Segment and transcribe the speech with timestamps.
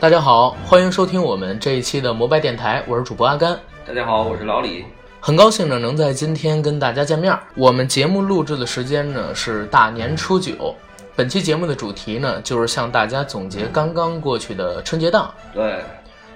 [0.00, 3.54] 大家好，欢迎收听我们这一期的摩拜电台，我是主播阿甘。
[3.86, 4.86] 大家好，我是老李。
[5.20, 7.38] 很高兴呢，能在今天跟大家见面。
[7.54, 10.74] 我们节目录制的时间呢是大年初九。
[11.14, 15.30] 本期节目的主题呢，就是向大家总结刚刚过去的春节档。
[15.52, 15.84] 对，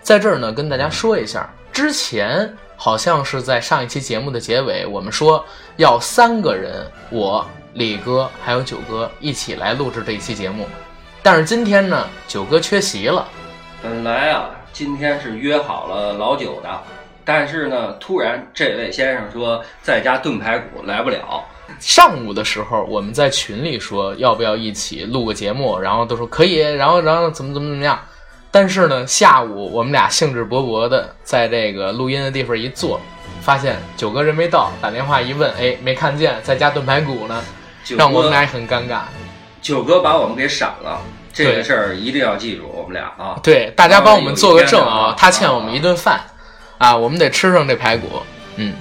[0.03, 5.43] 在这儿呢，跟大家说一下，之前好像是在上一期节目的结尾，我们说
[5.79, 10.67] 要三个人，我、李哥还有九哥一起来录制这一期节目。
[11.23, 13.27] 但是今天呢，九哥缺席了。
[13.85, 16.83] 本来啊，今天是约好了老九的，
[17.23, 21.45] 但是呢，突然这位先生说在家炖排骨来不了。
[21.79, 28.01] 上午的时候，我们在群里说要不要一起录个节目，然后都说可以，然后然后怎么怎么怎么样。
[28.51, 32.99] 但是呢，下午我们俩兴致勃勃的在这个录音的地方一坐，
[33.43, 37.45] 发现九哥人没到，打电话一问，哎，没看见，在家炖排骨呢，
[37.99, 39.01] 让我们俩也很尴尬。
[39.61, 41.03] 九哥把我们给闪了，
[41.35, 43.39] 这个事儿一定要记住，我们俩啊。
[43.43, 46.21] 对，大家帮我们做个证啊，他欠我们一顿饭，
[46.79, 48.07] 啊，我们得吃上这排骨。
[48.57, 48.73] 嗯。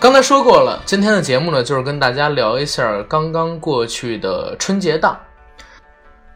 [0.00, 5.20] 刚才说过了，今天的节目呢，就是跟大家聊一下刚刚过去的春节档，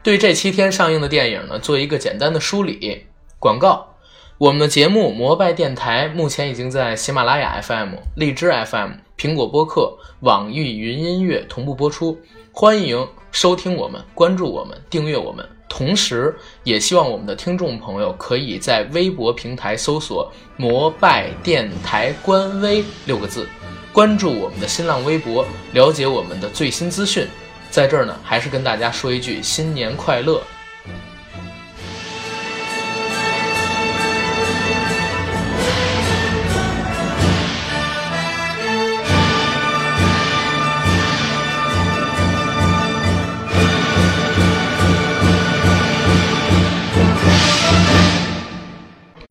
[0.03, 3.07] 对这七天上映的电影呢，做一个简单的梳理。
[3.39, 3.95] 广告：
[4.37, 12.19] 我们的节目摩拜电台目前已经在喜马拉雅 FM、荔枝 FM、苹果播客、网易云音乐同步播出，
[12.53, 15.45] 欢迎收听我们，关注我们，订阅我们。
[15.69, 16.33] 同时，
[16.63, 23.49] 也希望我们的听众朋友可以在微博平台搜索“摩拜电台官微”六个字，
[23.93, 27.27] 关注我们的新浪微博，了解我们的最新资讯。
[27.71, 30.41] 在这儿呢，还是跟大家说一句新年快乐。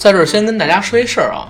[0.04, 1.48] 在这儿先跟大家说一事儿啊，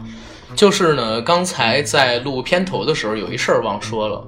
[0.55, 4.23] 就是呢，刚才在录片头的时候有一事儿忘说了。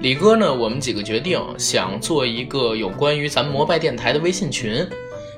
[0.00, 4.84] 李哥呢，我们几个决定想做一个有关于咱们摩拜电台的微信群，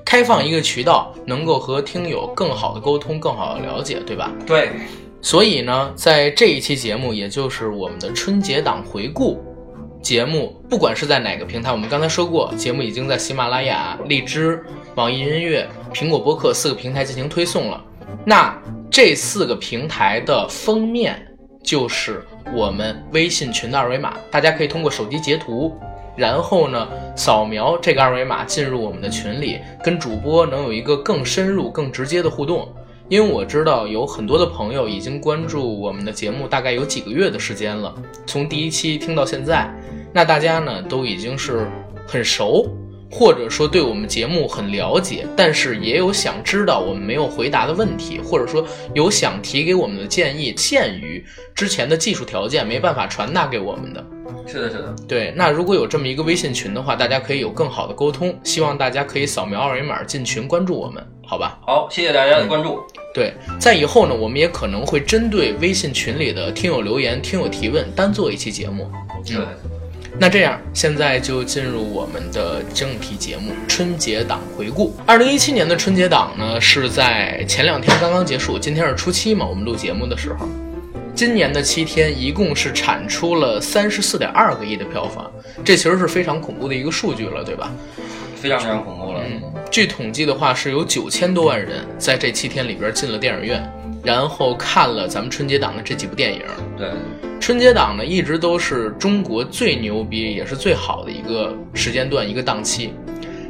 [0.06, 4.32] 开放一个渠道，能够和听友更好的沟通，更好的了解，对吧？
[4.46, 4.70] 对。
[5.20, 9.44] 所以呢，在这一期节目，也就是我们的春节档回顾
[10.02, 14.64] 节目，不管是在哪个平台，我们刚才说过，节目已经在喜马拉雅、荔枝、
[14.94, 17.84] 网易音乐、苹果播客四个平台进行推送了。
[18.24, 18.56] 那
[18.90, 21.26] 这四个平台的封面
[21.62, 25.74] 就是我们微信群的二维码，大家可以通过手机截图，
[26.16, 32.68] 然后呢扫描这个二维码进入我们的群里，跟主播能有一个更深入、更直接的互动。
[33.08, 37.92] 因为我知道有很多的朋友已经关注我们的节目，大概有几个月的时间了，
[38.24, 39.68] 从第一期听到现在，
[40.12, 41.66] 那大家呢都已经是
[42.06, 42.68] 很熟。
[43.10, 54.04] 或者说对我们节目很了解，但是也有想知道我们没有回答的问题，或者说有想提给我们的建议，限于之前的技术条件没办法传达给我们的。
[54.46, 55.32] 是的，是的，对。
[55.36, 58.34] 那如果有这么一个微信群的话，大家可以有更好的沟通。
[58.44, 61.58] 希望大家可以扫描二维码进群关注我们，好吧？
[61.66, 62.78] 好，谢谢大家的关注。
[63.12, 68.90] 对，在以后呢，我们也可能会针对微信群里的听友留言、听友提问，单做一期节目。
[69.26, 69.36] 对。
[70.18, 74.94] 那这样，现在就进入我们的正题节目——春节档回顾。
[75.06, 79.46] 二零一七年的春节档呢，是在前两天刚刚结束，今天是初七嘛。
[79.46, 80.46] 我们录节目的时候，
[81.14, 85.30] 今年的七天一共是产出了三十四点二个亿的票房，
[85.64, 87.70] 这其实是非常恐怖的一个数据了，对吧？
[88.36, 89.22] 非常非常恐怖了。
[89.24, 93.62] 嗯，据统计的话，是有九千多万人在这七天里边进了电影院，
[94.02, 96.42] 然后看了咱们春节档的这几部电影。
[96.76, 96.90] 对。
[97.40, 102.92] 春节档呢，一直都是中国最牛逼也是最好的一个时间段，一个档期。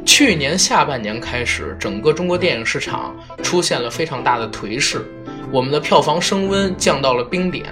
[0.05, 5.05] 去年下半年开始，整个中国电影市场出现了非常大的颓势，
[5.51, 7.65] 我们的票房升温降到了冰点，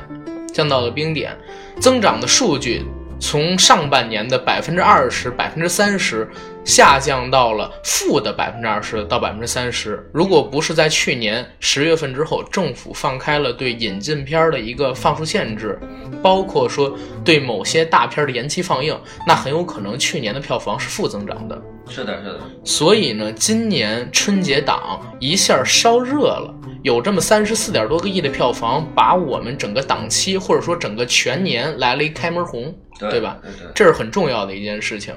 [0.53, 1.35] 降到了冰点，
[1.79, 2.85] 增长的数据。
[3.19, 6.27] 从上半年的百分之二十、百分之三十，
[6.63, 10.09] 下降到了负的百分之二十到百分之三十。
[10.13, 15.77] 如果不是在去年十月份之后，政府放开了对引进片的一个放数限制，
[16.23, 21.61] 包括说对某些大片的延期放映，那很有可能去年的票房是负增长的。
[21.89, 22.39] 是的，是的。
[22.63, 26.55] 所以呢，今年春节档一下烧热了。
[26.81, 33.37] 有这么三十四点多个亿的票房，把我们整个档期或者说整个全年来了一开门红，对吧？
[33.75, 35.13] 这是很重要的一件事情。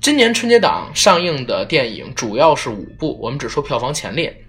[0.00, 4.44] 今年春节档上映的电影主要是五部，我们只说票房前列。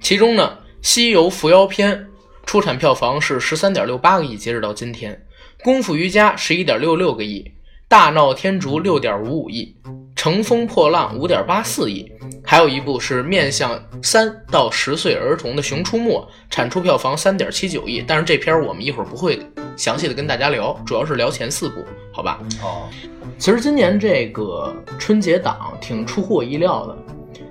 [0.00, 1.96] 其中呢，《西游伏妖篇》
[2.44, 5.14] 出产票房是十三点六八个亿，截止到今天，
[5.64, 7.42] 《功夫瑜伽》十一点六六个亿，
[7.88, 9.74] 《大闹天竺》六点五五亿，
[10.28, 12.12] 《乘风破浪》五点八四亿。
[12.44, 16.20] 还有一部是面向三到十岁儿童的《熊出没》，
[16.50, 18.04] 产出票房三点七九亿。
[18.06, 19.40] 但是这片儿我们一会儿不会
[19.74, 21.82] 详细的跟大家聊，主要是聊前四部，
[22.12, 22.40] 好吧？
[22.62, 22.90] 哦，
[23.38, 26.96] 其实今年这个春节档挺出乎我意料的，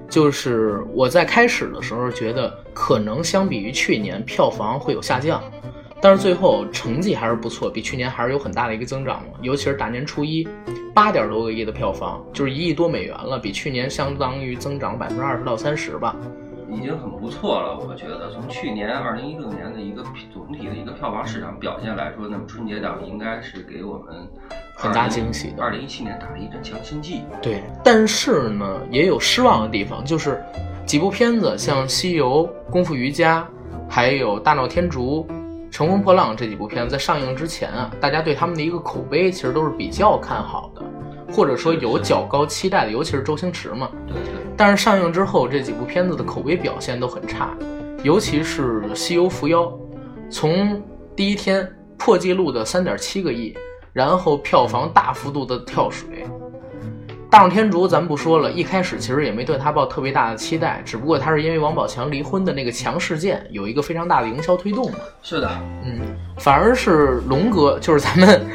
[0.07, 5.43] 就是我在开始的时候觉得可能相比于去年票房会有下降，
[6.01, 9.29] 但是最后成绩还是不错，比去年还是有很大的一个增长嘛。
[9.41, 10.47] 尤其是大年初一，
[10.93, 16.15] 八点多个亿的票房，就是一亿多美元了，比去年相当于增长百分之二十到三十吧。
[16.69, 20.03] 已经很不错了，我觉得从去年二零一六年的一个
[20.33, 24.13] 总体的一个票房市场表现来说，那么春节档应该是给我们
[24.75, 27.21] 很大惊喜的二零一七年打了一针强心剂。
[27.41, 30.43] 对，但是呢，也有失望的地方，就是
[30.85, 33.41] 几部片子，像《西游》《功夫瑜伽》，
[33.89, 35.25] 还有《大闹天竺》
[35.77, 40.81] 《乘风破浪》这几部片子，在上映之前啊，大家对他们的一个口碑其实都是比较看好的，
[41.31, 43.87] 或者说有较高期待的，尤其是周星驰嘛。
[44.07, 47.55] 对对，但是上映之后，这几部片子的口碑表现都很差，
[48.01, 49.65] 尤其是《西游伏妖》，
[50.31, 50.81] 从
[51.15, 53.55] 第一天破纪录的三点七个亿，
[53.93, 56.25] 然后票房大幅度的跳水。
[57.29, 64.97] 大闹天竺咱们不说了，一开始其实也没对他抱特别大的期待，只不过他是因为王宝强离婚的那个强事件有一个非常大的营销推动嘛。
[65.21, 65.49] 是的，
[65.83, 65.99] 嗯，
[66.37, 68.45] 反而是龙哥，就是咱们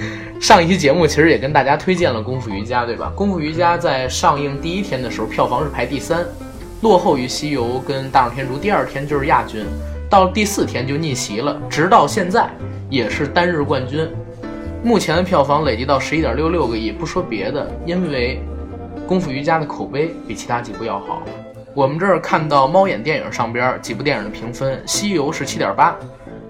[0.40, 3.10] 上一期节目其实也跟大家推荐了《功夫瑜伽》，对吧？
[3.14, 6.24] 《功夫瑜伽》在上映第一天的时候，票房是排第三，
[6.80, 9.66] 落后于《西游》跟《大闹天竺》，第二天就是亚军，
[10.08, 12.48] 到了第四天就逆袭了，直到现在
[12.88, 14.08] 也是单日冠军。
[14.82, 18.42] 目前的票房累计到十一点六六个亿，不说别的，因为
[19.12, 21.22] 《功夫瑜伽》的口碑比其他几部要好。
[21.74, 25.94] 我们这儿看到猫眼电影上边几部电影的评分，《西游》是七点八。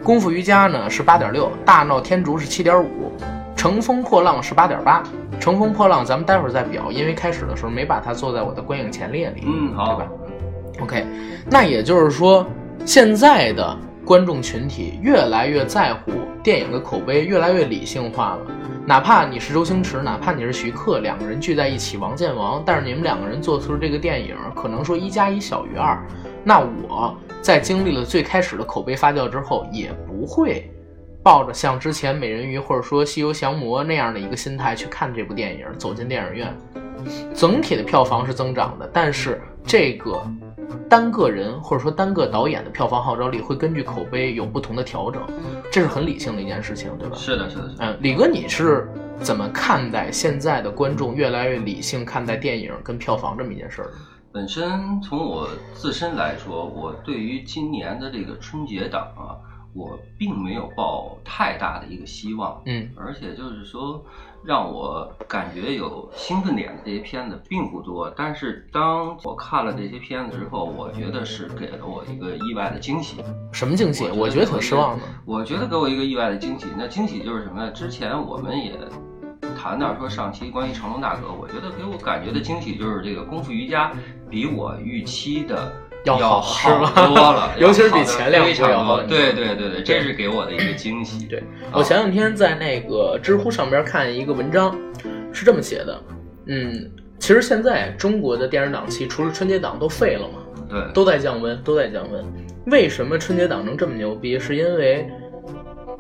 [0.01, 3.11] 功夫瑜伽呢是八点六，大闹天竺是七点五，
[3.57, 5.03] 乘风破浪是八点八。
[5.41, 10.13] 乘风破浪咱们待会儿再表，因为开始的时候没把它做在我的观影前列里，嗯，好，对吧
[10.83, 11.05] ？OK，
[11.51, 12.47] 那也就是说，
[12.85, 16.13] 现在的观众群体越来越在乎
[16.45, 18.41] 电影的口碑，越来越理性化了。
[18.85, 26.05] 哪怕你是周星驰，哪怕你是徐克，两个人聚在一起王建王，但是你们两个人做出这个电影，可能说一加一小于二，
[26.43, 30.69] 那我在经历了最开始的口碑发酵之后，也不会
[31.23, 36.53] 抱着像之前美人鱼或者说西游降魔那样的一个心态去看这部电影，走进电影院。
[37.33, 40.21] 整体的票房是增长的，但是这个
[40.89, 45.23] 单个人或者说单个导演的票房号召力会根据口碑有不同的调整，
[45.71, 47.17] 这是很理性的一件事情，对吧？
[47.17, 47.85] 是的，是的，是的。
[47.85, 48.89] 嗯，李哥，你是
[49.21, 53.91] 怎么看待现在的观众越来越理性看待电影跟票房这么一件事儿？
[54.33, 59.37] 本身从我自身来说，我对于今年的这个春节档啊，
[59.75, 62.63] 我并没有抱太大的一个希望。
[62.65, 64.03] 嗯，而且就是说，
[64.45, 68.13] 让我感觉有兴奋点的这些片子并不多。
[68.17, 73.23] 但是当我看了这些片子之后，我觉得是给了我一个意外的惊喜。
[73.53, 74.09] 什么惊喜？
[74.09, 75.05] 我觉得挺失望的。
[75.25, 76.67] 我觉得给我一个意外的惊喜。
[76.77, 77.71] 那惊喜就是什么呢？
[77.71, 78.77] 之前我们也
[79.57, 83.93] 谈到说上期关于成龙大哥，我觉得给我感觉的惊喜就是这个功夫瑜伽
[84.29, 85.73] 比我预期的
[86.05, 91.27] 要好好多了， 尤其是比前两部要好多对对对对，这是给我的一个惊喜。
[91.27, 91.39] 对
[91.71, 94.77] 啊我前两天在那个知乎上边看一个文章，
[95.33, 96.03] 是这么写的，
[96.47, 102.25] 嗯，其实现在中国的电影档期除了春节档都废了嘛，对都在降温，都在降温。
[102.67, 104.39] 为什么春节档能这么牛逼？
[104.39, 105.09] 是因为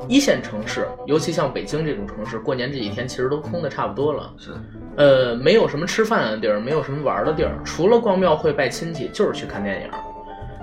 [0.09, 4.33] 一线城市，尤其像北京这种城市，过年这几天其实都空的差不多了。
[4.39, 4.51] 是
[4.97, 9.89] 呃，没有什么吃饭的地儿，没有什么玩的地儿，除了逛庙会拜亲戚，就是去看电影。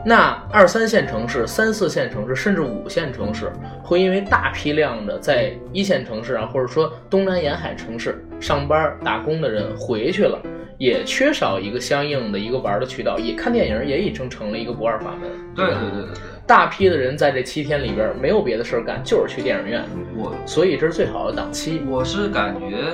[0.06, 3.52] 那二三线城市、三四线城市，甚至五线城市，
[3.84, 10.40] 会因为大批量的在一线城市啊，或者说东南沿海城市上班打工的人回去了，
[10.78, 15.30] 也缺少一个相应的一个玩的渠道，也看电影也已经成了一个不二法门。
[15.54, 16.14] 对对对对对，
[16.50, 21.84] 大批的人在这七天里边没有别的事儿干，就是去电影院，我所以这是最好的档期。
[21.88, 22.88] 我是感觉，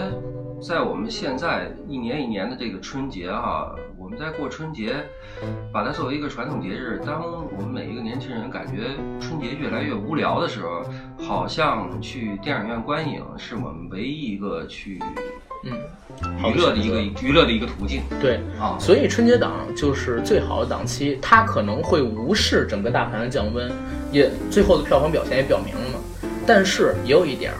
[0.61, 4.97] 在我们现在一年一年的这个春节哈、我们在过春节，
[5.71, 6.99] 把它作为一个传统节日。
[7.05, 7.23] 当
[7.57, 8.89] 我们每一个年轻人感觉
[9.21, 10.83] 春节越来越无聊的时候，
[11.25, 14.99] 好像去电影院观影是我们唯一一个去
[15.65, 15.73] 嗯，
[16.39, 18.39] 好娱乐的一个娱乐的一个途径对。
[18.59, 18.77] 啊。
[18.79, 23.71] 所以春节档就是最好的档期，它可能会无视整个大盘的降温，
[24.11, 25.99] 也最后的票房表现也表明了嘛。
[26.47, 27.57] 但是也有一点儿，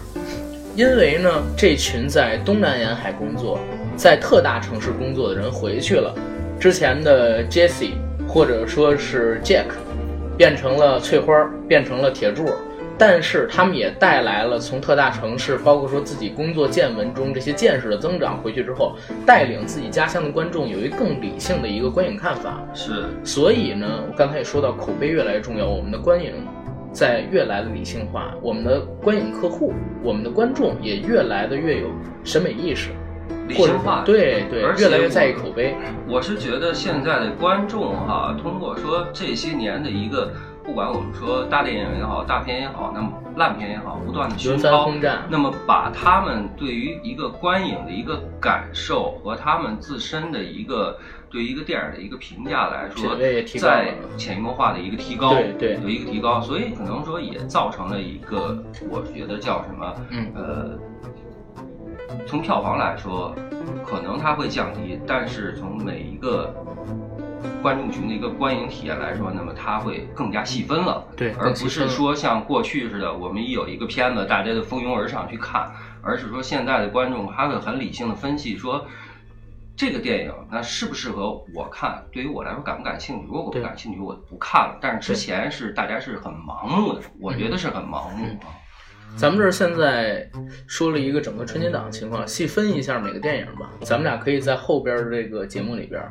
[0.75, 3.59] 因为呢，这群在东南沿海工作、
[3.95, 6.13] 在特大城市工作的人回去了，
[6.59, 7.93] 之前的 Jesse
[8.27, 9.65] 或者说是 Jack，
[10.37, 11.33] 变成了翠花，
[11.67, 12.45] 变成了铁柱，
[12.97, 22.63] 但是他们也带来了从特大城市，包括说自己工作见闻中这些见识的增长，回去之后带领自己家乡的观众有一个更理性的一个观影看法。
[22.73, 26.31] 是，所以呢，我刚才也说到，口碑越来越重要，我们的观影
[26.93, 31.87] 在越来的理性化，我们的观影客户，我们的观众也越来的越有
[32.23, 32.91] 审美意识，
[33.49, 35.75] 理性化，对对，越来越在意口碑。
[36.07, 40.31] 我是觉得现在的观众哈，通过说这些年的一个。
[40.65, 44.91] 不管我们说大电影也好，大片也好，那么烂片也好，不断的熏陶，
[45.29, 50.97] 那么把他们对于一个观影的一个感受和他们自身的一个
[51.29, 53.15] 对于一个电影的一个评价来说，
[53.59, 58.57] 在潜移默化的一个提高，对对，有一个提高，所以可能说也造成了一个，
[58.89, 60.31] 我觉得叫什么，嗯。
[60.33, 60.79] 呃，
[62.25, 63.35] 从票房来说，
[63.85, 66.51] 可能它会降低，但是从每一个。
[67.61, 75.71] 观众群的一个观影体验来说，那么它会更加细分了，对，而不是说像过去似的，我们一有一个片子，大家就蜂拥而上去看，
[76.01, 78.85] 而是说现在的观众他会很理性的分析说，
[79.75, 82.03] 这个电影那适不适合我看？
[82.11, 83.25] 对于我来说感不感兴趣？
[83.25, 84.77] 如果我不感兴趣，我不看了。
[84.79, 88.53] 但是之前是大家是很盲目的，我觉得是很盲目啊。
[89.15, 90.29] 咱们这现在
[90.67, 93.71] 说了一个整个春节档的情况，细分一下每个电影吧。
[93.81, 96.01] 咱们俩可以在后边的这个节目里边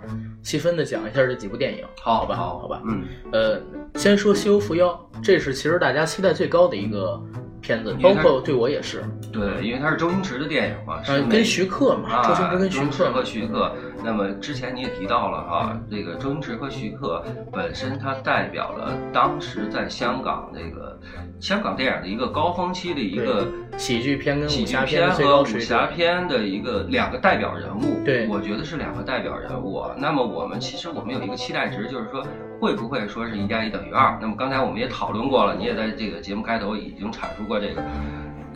[0.43, 2.35] 细分的讲一下这几部电影，好吧？
[2.35, 2.83] 好吧。
[2.87, 3.61] 嗯，呃，
[3.97, 4.89] 先说《西游伏妖》，
[5.23, 7.23] 这是其实大家期待最高的一个。
[7.65, 9.03] 片子包括对我也是，
[9.33, 13.75] 对，因为它是周星驰的电影嘛，是跟徐克嘛，周星驰跟徐克和徐克。
[14.05, 21.01] 那么之前你也提到了哈，这个周星驰和徐克本身它代表了当时在香港那个
[21.41, 28.05] 香港电影的一个高峰期的一个喜剧片跟喜剧片和武侠片的一个两个代表人物。
[28.05, 29.83] 对，我觉得是两个代表人物。
[29.97, 32.23] 那么我们其实我们有一个期待值，就是说
[32.61, 34.19] 会不会说是一加一等于二？
[34.21, 37.61] 那么刚才我们也讨论过了，你也在这个节目开头已经阐述过。
[37.61, 37.83] 这个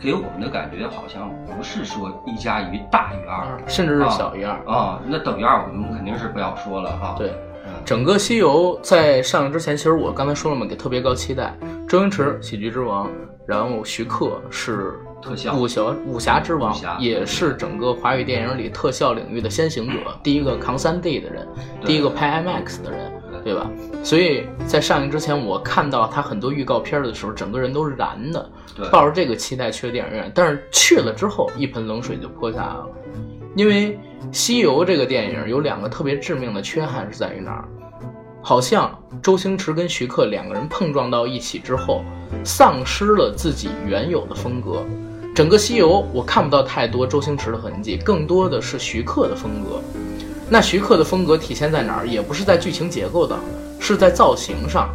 [0.01, 5.01] 给我们的感觉好像不是说一加一大于二，甚至是小于二啊。
[5.05, 7.15] 那等于二，我们肯定是不要说了哈。
[7.17, 7.33] 对，
[7.83, 11.53] 整个西游在上映之前，其实我刚才说了嘛，给特别高期待。
[11.87, 13.09] 周星驰喜剧之王，
[13.45, 21.47] 然后徐克是特效武侠武侠之王，也是整个华语电影里特效领域的先行者，第一个扛三 D 的人，
[21.83, 23.11] 第一个拍 IMAX 的人。
[23.49, 23.67] 对吧？
[24.03, 28.47] 所以在上映之前，我看到他很多预告片的时候，整个人都是燃的，
[28.91, 30.31] 抱着这个期待去了电影院。
[30.35, 32.87] 但是去了之后，一盆冷水就泼下来了。
[33.55, 33.93] 因为
[34.31, 37.65] 《西游》这个电影有两个特别致命的缺憾是在于哪儿？
[38.43, 42.03] 好像周星驰跟徐克两个人碰撞到一起之后，
[42.43, 44.85] 丧失了自己原有的风格。
[45.35, 49.81] 整个《西游》我看不到太多周星驰的痕迹，更多的是徐克的风格。
[50.51, 52.07] 那徐克的风格体现在哪儿？
[52.07, 53.37] 也不是在剧情结构的，
[53.79, 54.89] 是在造型上，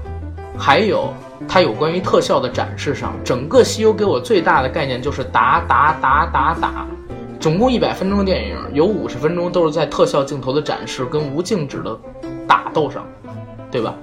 [0.59, 1.15] 还有
[1.47, 3.15] 他有关于特效的展示上。
[3.25, 6.85] 整个《西游》给我最大的概念就是打打打打打，
[7.39, 11.97] 总共一百分钟电影，有五十分钟都是在特效镜头的展示跟无静止的
[12.49, 13.07] 打斗上，
[13.71, 13.95] 对吧？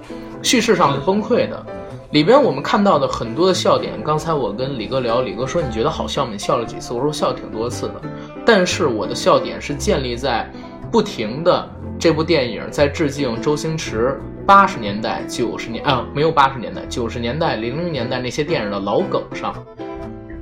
[0.42, 1.66] 叙事上是崩溃的。
[2.12, 6.32] 里边我们看到的很多的笑点，刚才我跟李哥聊，李哥说你觉得好笑吗？
[6.32, 6.94] 你笑了几次？
[6.94, 8.02] 我说笑挺多次的，
[8.46, 10.50] 但是我的笑点是建立在。
[10.92, 19.56] 不停的这部电影在致敬周星驰八十年代、九十年啊，没有八十年代、九十年代、零零年代那些电影的老梗上。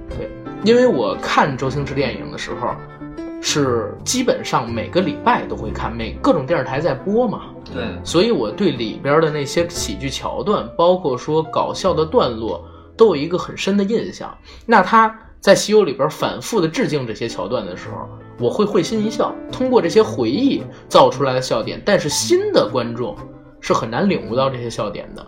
[0.10, 0.29] 对，
[0.63, 2.70] 因为我看周星驰电影的时候，
[3.41, 7.44] 是基本上每个礼拜都会看，每各种电视台在播嘛。
[7.72, 12.65] 对，所以我对里边的那些喜剧桥段，包括说搞笑的段落，
[12.98, 14.36] 都有一个很深的印象。
[14.65, 15.15] 那他。
[15.41, 19.34] 在西游里边反复的致敬这些桥段的时候，我会会心一笑。
[19.51, 23.15] 通过这些回忆造出来的笑点，但是新的观众
[23.60, 25.27] 是很难领悟到这些笑点的，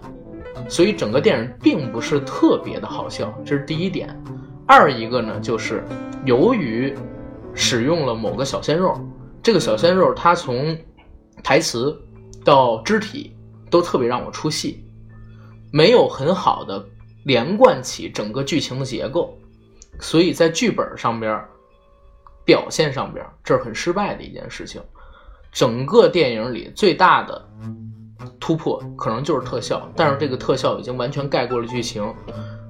[0.69, 4.09] 所以整个电影并不是特别的好笑，这是第一点。
[4.65, 5.83] 二一个呢，就是
[6.25, 6.95] 由于
[7.53, 8.97] 使用了某个小鲜肉，
[9.43, 10.77] 这个小鲜肉他从
[11.43, 11.99] 台词
[12.45, 13.35] 到肢体
[13.69, 14.85] 都特别让我出戏，
[15.73, 16.85] 没有很好的
[17.25, 19.37] 连贯起整个剧情的结构。
[19.99, 21.43] 所以在剧本上边，
[22.51, 24.81] 表现上边，这是很失败的一件事情。
[25.53, 27.49] 整个电影里最大的
[28.41, 32.13] 突破可能就是特效，但是这个特效已经完全盖过了剧情。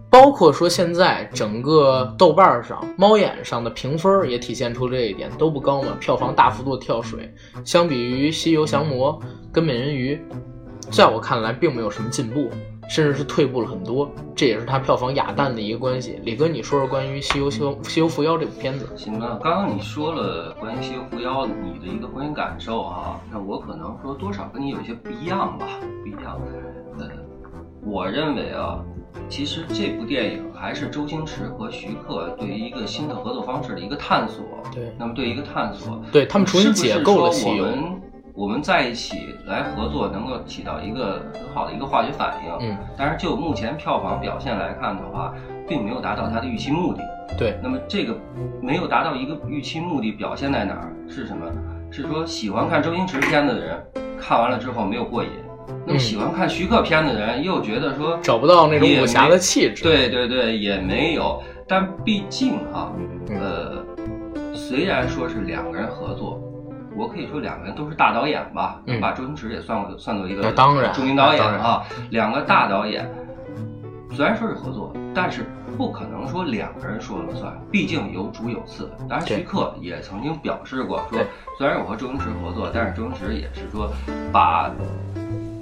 [0.08, 7.34] 包括说现在整个豆瓣上、猫眼上的评分也体现出这一点，都不高嘛，票房大幅度跳水。
[7.66, 9.20] 相比于《西游降魔》
[9.52, 10.22] 跟《美人鱼》，
[10.96, 12.52] 在我看来并没有什么进步。
[12.92, 16.20] 甚至是退步了很多，这也是它票房哑弹的一个关系。
[16.26, 18.86] 李哥，你说说关于《西游西游西游伏妖》这部片子。
[18.98, 25.66] 行吧，刚刚你说了关于《西游伏妖》你的一个观影感受啊，那我可能说多少跟你有一些不一样吧，
[26.04, 26.38] 不一样。
[27.00, 27.08] 呃，
[27.82, 28.84] 我认为啊，
[29.30, 34.44] 其实这部电影还是周星驰和徐克对于一个新的合作方式的一个探索。
[34.74, 37.64] 对，那么对一个探索，对他们重新解构了是不是西游。
[37.64, 38.02] 说我们
[38.34, 42.68] 我们在一起来合作，能够起到一个很好的一个化学反应。
[42.68, 45.34] 嗯，但是就目前票房表现来看的话，
[45.68, 47.02] 并没有达到它的预期目的。
[47.38, 48.18] 对，那么这个
[48.62, 50.94] 没有达到一个预期目的，表现在哪儿？
[51.10, 51.46] 是什么？
[51.92, 53.84] 是说喜欢看周星驰片子的人
[54.18, 55.30] 看完了之后没有过瘾，
[55.86, 59.84] 那么嗯喜欢看徐克片的人又觉得说找不到那种也武侠的气质。
[59.84, 61.42] 对对对，也没有。
[61.68, 62.94] 但毕竟哈、
[63.30, 66.42] 嗯呃，虽然说是两个人合作，
[66.96, 70.42] 我可以说两个人都是大导演吧，嗯把周星驰也算过算作一个
[70.94, 73.10] 著名导演啊，两个大导演，
[74.12, 75.46] 虽然说是合作，但是
[75.78, 78.92] 不可能说两个人说了算，毕竟有主有次。
[79.10, 81.20] 当然，徐克也曾经表示过说，
[81.58, 83.90] 虽然我和周星驰合作，但是周星驰也是说
[84.32, 84.70] 把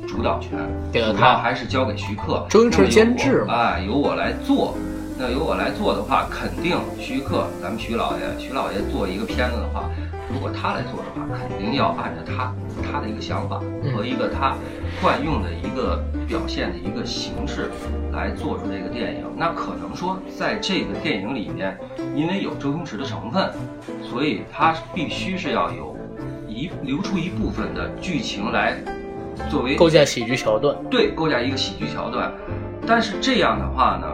[0.07, 0.57] 主导权
[0.91, 2.43] 他主要还是交给徐克。
[2.49, 4.75] 周星驰监制嘛哎，由我来做。
[5.21, 9.89] 那由我来做的话，肯定徐克，咱们徐老爷，徐老爷做一个片子的话，
[10.31, 14.55] 如果他来做的话，肯定要按照他他的一个想法嗯和一个他
[15.01, 17.69] 惯用的一个表现的一个形式
[18.13, 19.25] 来做出这个电影。
[19.35, 21.77] 那可能说，在这个电影里面，
[22.15, 23.51] 因为有周星驰的成分，
[24.01, 25.97] 所以他必须是要有
[26.47, 28.77] 一留出一部分的剧情来
[29.49, 30.73] 作为构建喜剧桥段。
[30.89, 32.31] 对，构建一个喜剧桥段。
[32.87, 34.07] 但是这样的话呢，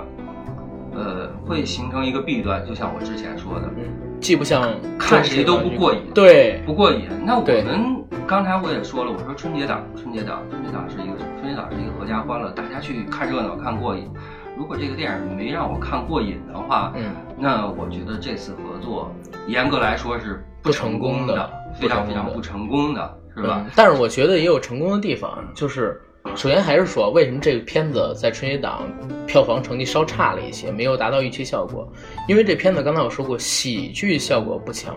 [0.96, 3.84] 呃，会形成一个弊端，就像我之前说的，嗯，
[4.22, 7.10] 既不像看谁都不过瘾，对，不过瘾。
[7.26, 14.10] 那我们刚才我也说了，我说春节档，春节档，春节档是一个春节档是一个合家欢乐，大家去看热闹看过瘾。
[14.58, 19.14] 如果这个电影没让我看过瘾的话，嗯，那我觉得这次合作
[19.48, 23.62] 严格来说是不成功的非常非常不成功的，是吧？
[23.66, 26.02] 嗯但是我觉得也有成功的地方，就是
[26.34, 28.84] 首先还是说，为什么这个片子在春节档
[29.28, 31.88] 票房成绩稍差了一些，没有达到预期效果？
[32.28, 34.96] 因为这片子刚才我说过，喜剧效果不强，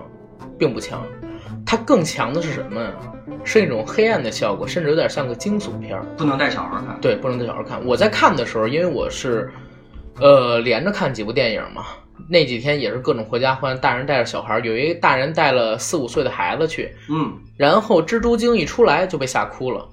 [0.58, 1.04] 并不强，
[1.66, 2.92] 它更强的是什么呀？
[3.44, 6.04] 是一种黑暗的效果，甚至有点像个惊悚片儿。
[6.16, 6.98] 不能带小孩看。
[7.00, 7.84] 对，不能带小孩看。
[7.86, 9.48] 我在看的时候，因为我是，
[10.20, 11.86] 呃，连着看几部电影嘛，
[12.28, 19.88] 那几天也是各种合家欢，大人带着小孩，有一个大人带了四五岁的孩子去，嗯，然后蜘蛛精一出来就被吓哭了，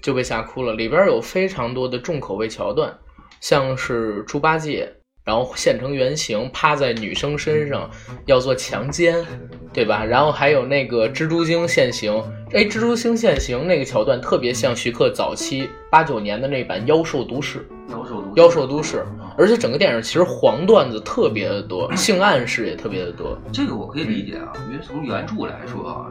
[0.00, 0.74] 就被吓哭了。
[0.74, 2.98] 里边有非常多的重口味桥段，
[3.40, 4.92] 像是猪八戒，
[5.24, 7.88] 然后现成原形趴在女生身上
[8.26, 9.24] 要做强奸，
[9.72, 10.04] 对吧？
[10.04, 12.12] 然后还有那个蜘蛛精现形，
[12.52, 17.58] 哎，蜘蛛精现形那个桥段特别像徐克早期八九年的那版《妖兽都市》。
[17.90, 19.04] 妖兽都妖兽都市，
[19.36, 23.36] 而且整个电影其实黄段子特别的多，性暗示也特别的多。
[23.52, 26.06] 这个我可以理解啊，因为从原著来说啊，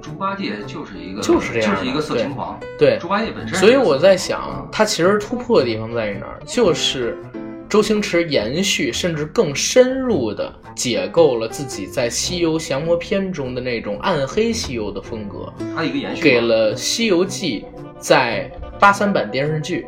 [0.00, 3.76] 猪八戒就是一个就是这样就是一个色情狂，对，猪八戒本身所以。
[3.76, 6.38] 我在想，他其实突破的地方在于哪儿？
[6.44, 7.16] 就是
[7.72, 17.62] 周星驰延续甚至更深入的解构了自己在《西游降魔篇》中的那种暗黑西游的风格，他一个延续给了《西游记》
[17.98, 19.86] 在八三版电视剧，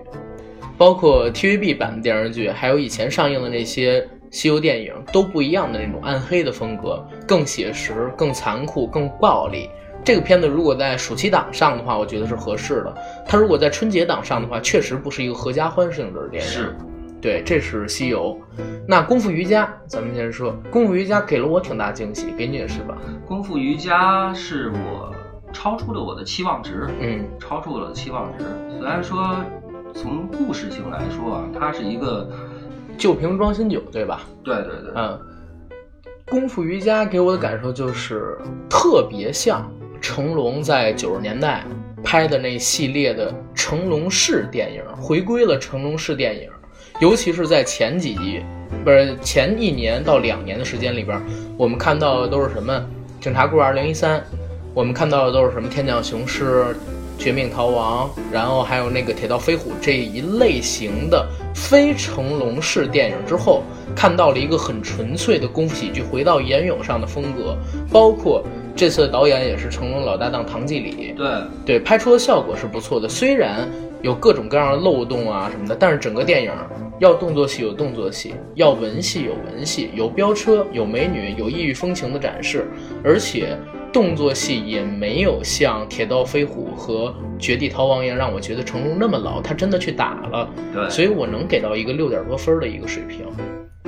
[0.78, 9.68] 包括 TVB 版的电视剧，还有以前上映的那些西游电影都不一样的那种暗黑的风格，更写实、更残酷、更暴力。
[10.02, 12.94] 这个片子如果在暑期档上的话，我觉得是合适的。
[13.26, 16.50] 它如果在春节档上的话，确实不是一个合家欢性质的电影。
[16.50, 16.74] 是
[17.24, 18.38] 对，这是西游。
[18.86, 22.98] 那功夫瑜伽，咱们先说功夫瑜伽给了我挺大惊喜，给你也是吧？
[23.26, 25.10] 功夫瑜伽是我
[25.50, 28.44] 超出了我的期望值，嗯，超出了期望值。
[28.78, 29.42] 虽然说
[29.94, 32.28] 从故事性来说啊，它是一个，
[32.98, 34.20] 旧瓶装新酒，对吧？
[34.44, 35.18] 对对对，嗯，
[36.26, 38.36] 功夫瑜伽给我的感受就是
[38.68, 39.66] 特别像
[39.98, 41.64] 成龙在九十年代
[42.02, 46.50] 拍的那系列的成龙式电影，回归了成龙式电影，
[47.00, 48.40] 尤其是在前几集，
[48.84, 51.20] 不是前一年到两年的时间里边，
[51.56, 52.72] 我们看到的都是什么
[53.22, 54.20] 《警察故事二零一三》，
[54.72, 56.62] 我们看到的都是什么《天降雄狮》。
[57.16, 63.62] 绝命逃亡，然后还有那个铁道飞虎这一类型的非成龙式电影之后，
[63.94, 67.56] 看到了一个很纯粹的功夫喜剧，回到严勇上的风格，
[67.88, 68.44] 包括
[68.76, 71.26] 这次的导演也是成龙老搭档唐季礼，对
[71.64, 73.08] 对，拍出的效果是不错的。
[73.08, 73.68] 虽然
[74.02, 76.52] 有各种各样的漏洞啊什么的，但是整个电影
[76.98, 82.66] 要动作戏有动作戏，要文戏有文戏，有飙车，有美女，有异域风情的展示，
[83.04, 83.56] 而且
[83.92, 87.08] 动作戏也没有像《铁道飞虎》和
[87.38, 93.26] 《绝地逃亡》一样让我觉得成龙那么老，他真的去打了，对，所以我能给到一个六点多分的一个水平。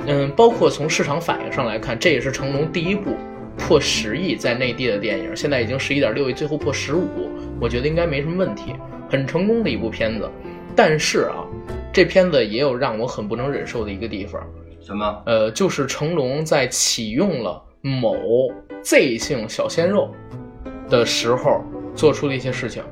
[0.05, 3.11] 嗯，包括从市场反应上来看，这也是成龙第一部
[3.57, 8.75] 破十亿在内地的电影，现在已经十一点六亿，最后破十五，我觉得应该没什么问题，
[9.09, 10.29] 很成功的一部片子。
[10.75, 11.43] 但是啊，
[11.91, 14.41] 这片子也有让我很不能忍受的一个地方，
[14.79, 15.23] 什么？
[15.25, 18.15] 呃，就是成龙在启用了某
[18.83, 20.13] Z 姓小鲜肉
[20.87, 21.63] 的时候
[21.95, 22.83] 做出的一些事情。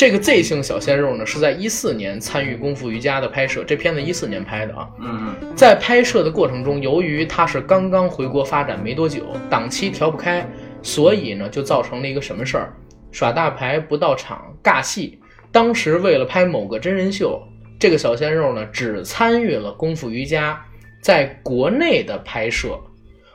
[0.00, 4.88] 这个 Z 姓小鲜肉呢，是在一四年参与《功夫瑜伽》的拍摄，这片子一四年拍的啊。
[4.98, 12.72] 嗯嗯在拍摄的过程中，由于他是刚刚回国发展没多久，档期调不开，所以呢，就造成了一个什么事儿？
[13.12, 15.18] 耍大牌不到场，尬戏。
[15.52, 17.38] 当时为了拍某个真人秀，
[17.78, 20.58] 这个小鲜肉呢，只参与了《功夫瑜伽》
[21.04, 22.80] 在国内的拍摄，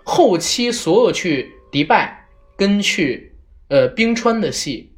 [0.03, 2.25] 后期所有去迪拜
[2.57, 3.31] 跟去
[3.67, 4.91] 呃冰川的戏，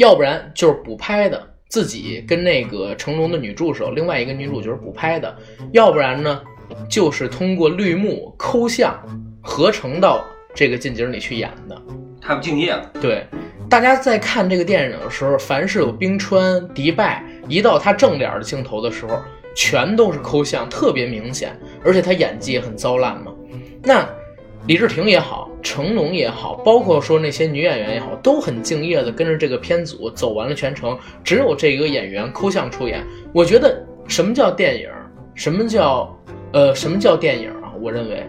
[0.00, 5.36] 要不然就是补拍的，自己跟那个成龙的女助手，另外一个女主角补拍的，
[5.72, 6.40] 要不然呢，
[6.88, 8.98] 就是通过绿幕抠像
[9.42, 11.78] 合成到这个近景里去演的。
[12.18, 12.90] 太不敬业了。
[12.98, 13.26] 对，
[13.68, 19.18] 大家在看这个电影的时候，凡是有冰川、迪拜，一到他正脸的镜头的时候，
[19.54, 23.30] 全都是抠像，特别明显，而且他演技也很糟烂嘛。
[23.82, 24.08] 那
[24.70, 30.96] 李治廷也好，成龙也好，包括说那些女演员也好，都很敬业的跟着这个片组走完了全程。
[31.24, 33.04] 只有这一个演员抠像出演。
[33.34, 34.88] 我觉得什么叫电影？
[35.34, 36.16] 什么叫
[36.52, 37.74] 呃什么叫电影啊？
[37.82, 38.24] 我认为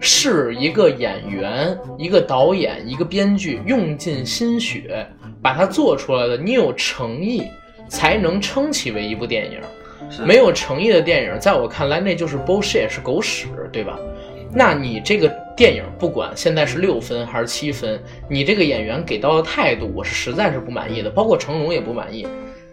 [0.00, 5.06] 是一个演员、一个导演、一个编剧用尽心血
[5.40, 6.36] 把它做出来的。
[6.36, 7.44] 你有诚意，
[7.88, 9.60] 才能称其为一部电影。
[10.24, 13.96] 没有诚意的电影，在我看来那就是 bullshit，是狗屎，对吧？
[14.58, 21.10] 那你这个电影不管现在是六分还是七分，你这个演员给到的态度，我是实在是不满意的。
[21.10, 22.26] 包括成龙也不满意。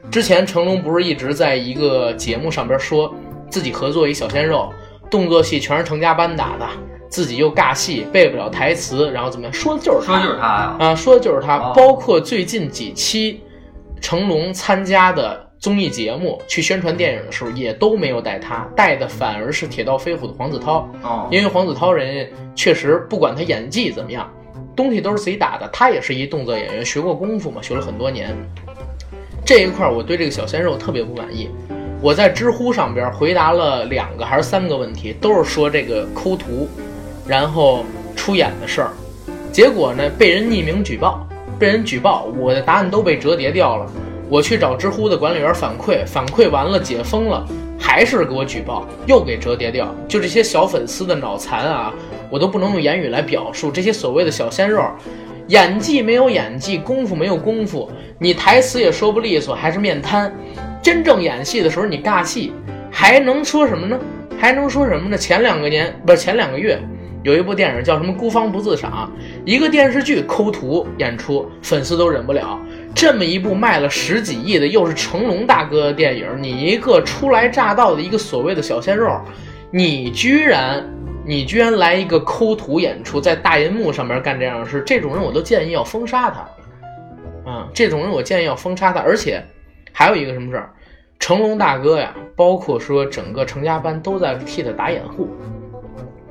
[0.09, 3.13] 之前成龙不是一直在一个节目上边说
[3.49, 4.71] 自己合作一小鲜肉，
[5.11, 6.65] 动作戏全是成家班打的，
[7.09, 9.53] 自己又尬戏，背不了台词，然后怎么样？
[9.53, 10.75] 说的就是他，说就是他呀。
[10.79, 11.57] 啊，说的就是他。
[11.57, 13.41] 哦包括最近几期
[13.99, 20.85] 成龙参加的综艺节目去宣传电影的时候，也都没有带他，带的反而是铁道飞虎的黄子韬。
[21.03, 24.29] 哦，因为黄子韬人确实不管他演技怎么样，
[24.75, 25.65] 东西都是自己打的。
[25.71, 28.35] 他也是一动作演员，学过功夫嘛，学了很多年。
[29.45, 31.49] 这一块儿我对这个小鲜肉特别不满意。
[32.01, 36.67] 我在知乎上边回答了两个还是三个问题，都是说这个抠图，
[37.25, 37.85] 然后
[38.17, 38.91] 出演的事儿。
[39.49, 41.25] 结果呢，被人匿名举报，
[41.57, 43.89] 被人举报，我的答案都被折叠掉了。
[44.33, 47.45] 我去找知乎的管理员反馈，反馈完了解封了，
[47.79, 49.93] 还是给我举报，又给折叠掉。
[50.07, 51.93] 就这些小粉丝的脑残啊，
[52.31, 53.69] 我都不能用言语来表述。
[53.69, 54.83] 这些所谓的小鲜肉，
[55.49, 60.35] 演技没有演技，功夫没有功夫，你台词也说不利索，还是面瘫。
[60.81, 62.53] 真正演戏的时候，你尬戏，
[62.89, 63.99] 还能说什么呢？
[64.39, 65.15] 还能说什么呢？
[65.15, 66.81] 前两个年不是前两个月，
[67.23, 69.09] 有一部电影叫什么《孤芳不自赏》，
[69.45, 72.59] 一个电视剧抠图演出，粉丝都忍不了。
[72.93, 79.17] 这么一部卖了十几亿的，又是成龙大哥的电影，你一个初来乍到的一个所谓的小鲜肉，
[79.71, 80.85] 你居然
[81.25, 87.49] 你居然来一个抠图演出，在大银幕上面干这样的事，这种人我都建议要封杀他。
[87.49, 89.41] 啊、这种人我建议要封杀他，而且
[89.93, 90.69] 还有一个什么事儿，
[91.19, 95.29] 成龙大哥呀，包括说整个成家班都在替他打掩护。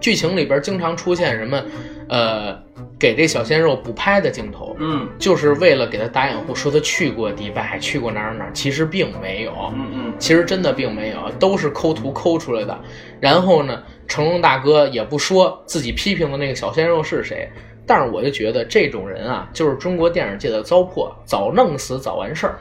[0.02, 1.62] 剧情里边经常出现什么，
[2.08, 2.54] 呃，
[2.98, 9.52] 给这小鲜肉补拍的镜头，嗯就是为了给他打掩护，说他去过迪拜，去过哪儿哪儿，其实并没有。
[9.74, 12.78] 嗯嗯，其实真的并没有，都是抠图抠出来的。
[13.20, 17.48] 然后呢，成龙大哥也不说自己批评的那个小鲜肉是谁，
[17.86, 22.58] 但是我就觉得这种人啊，就是中国电影界的糟粕，早弄死早完事儿。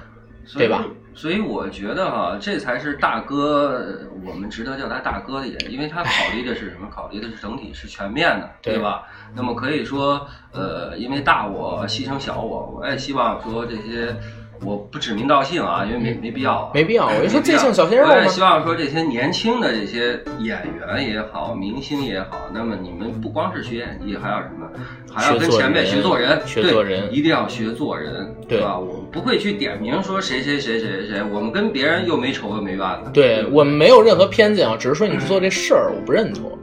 [0.58, 0.86] 对吧？
[1.14, 6.88] 所以我觉得哈，这才是大哥，我们值得叫他大哥的人因，因为他考虑的是什么？
[6.90, 9.04] 考虑的是整体是全面的，对对吧？
[9.36, 14.16] 那么可以说，呃，因为大我牺牲小我，我也希望说这些。
[14.64, 24.68] 我不指名道姓啊，因为没没必要啊，没必要我就说这姓小鲜肉我也希望说这些年轻的这些演员也好，明星也好，那么你们不光是学演技，还要什么？
[25.14, 28.78] 还要跟前辈学学做人，学对做人一定要学做人，对吧？
[28.78, 33.10] 我们不会去点名说谁谁谁谁谁，我们跟别人又没仇又没怨的。
[33.12, 36.58] 对我们没有任何偏见啊，只是说你做这事儿我不认同。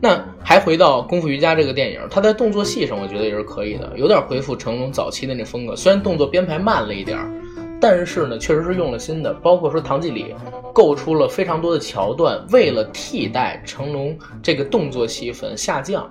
[0.00, 5.74] 那还回到《功夫瑜伽》这个电影，它在动作戏上我觉得也是可以的，有点恢复成龙早期的那风格。
[5.74, 7.30] 虽然动作编排慢了一点儿，
[7.86, 9.30] 但是呢，确实是用了心的。
[9.34, 10.34] 包括说唐季礼
[10.72, 16.10] 构出了非常多的桥段，为了替代成龙这个动作戏份下降。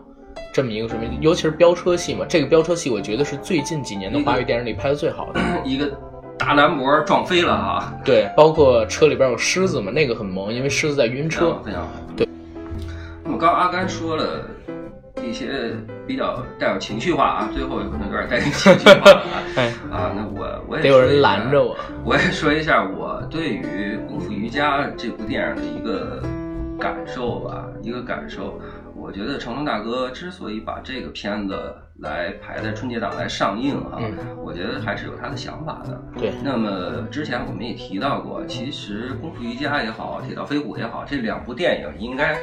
[0.53, 5.41] 这么一个水平，尤其是飙车戏嘛，这个飙车戏我觉得是最近几年的华语电影里拍的最好的。
[5.65, 5.91] 一个
[6.37, 7.91] 大兰博撞飞了啊！
[8.05, 11.59] 对，包括车里边有狮子嘛，那个很萌，因为狮子在晕车。
[11.65, 11.89] 非常好。
[12.15, 12.27] 对。
[13.23, 14.45] 那么刚刚阿甘说了
[15.21, 15.71] 一些
[16.07, 20.11] 比较带有情绪化啊，最后有可能有点带有情绪化啊。
[20.15, 21.77] 那我我也得有人拦着我。
[22.03, 26.21] 我也说一下我对于《功夫瑜伽》这部电影的一个
[26.79, 28.59] 感受吧，一个感受。
[28.95, 36.01] 我觉得成龙大哥之所以把这个片子来排在春节档来上映啊，嗯我觉得还是有他的想法的。
[36.17, 42.37] 对，那么之前我们也提到过，其实《功夫瑜伽》也好，《铁道飞虎》也好，这两部电影应该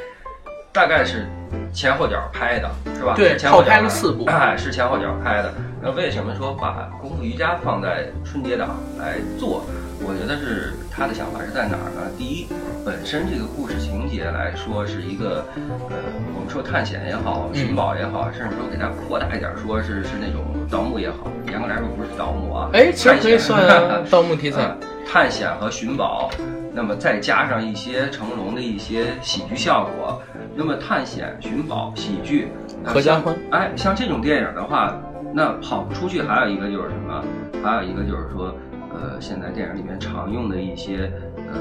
[0.73, 1.27] 大概是
[1.73, 3.15] 前后脚拍的，是吧？
[3.17, 5.53] 对前后脚拍了四部哎，是前后脚拍的。
[5.83, 9.65] 那为什么说把《功夫瑜伽》放在春节档来做？
[10.03, 12.11] 我觉得是他的想法是在哪儿呢？
[12.17, 12.47] 第一，
[12.85, 15.45] 本身这个故事情节来说是一个，
[15.91, 15.97] 呃，
[16.35, 22.71] 我们说探险也好，寻宝也好，甚至说给它扩大一点，说是是那种盗墓也好，严格来说不是盗墓啊。
[22.73, 24.77] 哎，其实可以算啊，盗墓题材呃。
[25.13, 26.31] 探险和寻宝，
[26.73, 30.23] 那么再加上一些成龙的一些喜剧效果，
[30.55, 32.49] 那么探险、寻宝、喜剧，
[32.85, 34.97] 合家欢哎，像这种电影的话，
[35.35, 37.25] 那跑不出去还有一个就是什么？
[37.63, 38.55] 还有一个就是说，
[38.95, 41.61] 呃，现在电影里面常用的一些呃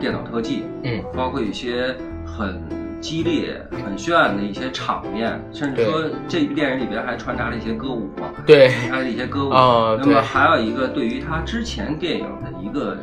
[0.00, 1.94] 电脑特技，嗯，包括一些
[2.26, 2.60] 很
[3.00, 8.28] 激烈、很炫的一些场面，甚至说这部电影里边还穿插了一些歌舞嘛。
[8.44, 9.50] 对，还有一些歌舞。
[9.50, 12.96] 哦那么还有一个对于他之前电影的一个，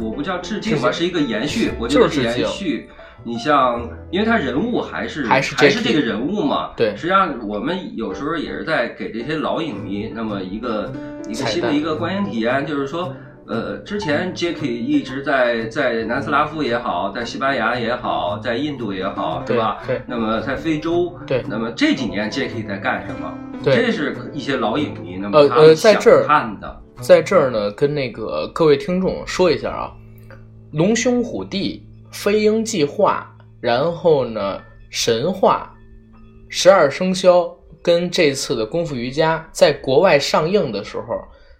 [0.00, 2.88] 我不叫致敬吧，是一个延续，我觉得是就是延续。
[3.22, 10.90] 你像，因为他人物还是还是还是 Jackie 这个人物嘛，对实际上我们有时候也是在给这些老影迷那么一个
[11.28, 13.14] 一个新的一个观影体验，就是说。
[13.46, 19.78] 呃，之前 Jacky 一直在在南斯拉夫也好，在西班牙也好，在印度也好，是对吧？
[19.88, 23.34] 对那么在非洲，对那么这几年 Jacky 在干什么？
[23.64, 29.92] 对这是一些老影迷，那呃呃么他们想在这儿看的，在这儿呢，跟那个各位听众说一下啊，
[30.72, 34.60] 龙兄虎弟、飞鹰计划，然后呢，
[34.90, 35.74] 神话、
[36.48, 37.50] 十二生肖
[37.82, 41.04] 跟这次的功夫瑜伽，在国外上映的时候，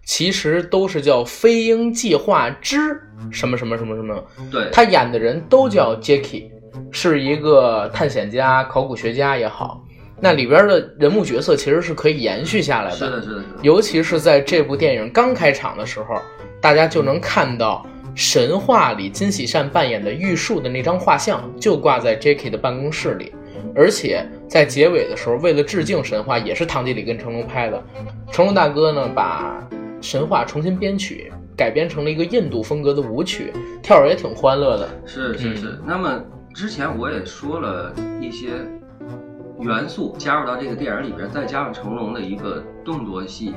[0.04, 3.00] 其实都是叫《飞鹰计划之
[3.30, 4.14] 什么什么什么什么》，
[4.50, 6.50] 对，他演的人都叫 Jackie，
[6.90, 9.82] 是一个探险家、考古学家也好，
[10.20, 16.16] 那里边的人物角色其实是可以延续下来的是的，是的，是的，尤其是在这部电影刚开场的时候，
[16.60, 23.32] 大家就能看到神话里金喜善扮演的玉树的那张画像就挂在 Jacky 的办公室里，
[23.74, 27.82] 而且在结尾的时候，为了致敬神话，也是唐季礼跟成龙拍的。
[28.30, 29.66] 成龙大哥呢，把
[30.02, 33.52] 神话重新编曲，改编成了一个印度风格的舞曲，
[33.82, 34.88] 跳着也挺欢乐的。
[35.06, 35.78] 是是是。
[35.86, 36.22] 那么
[36.54, 38.48] 之前我也说了一些
[39.60, 43.54] 元素加入到这个电影里边，再加上成龙的一个动作戏，